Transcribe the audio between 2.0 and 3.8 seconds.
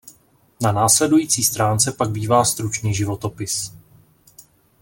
bývá stručný životopis.